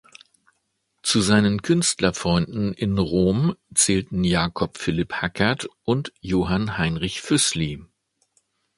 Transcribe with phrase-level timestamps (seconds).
[1.03, 7.85] Zu seinen Künstlerfreunden in Rom zählten Jakob Philipp Hackert und Johann Heinrich Füssli.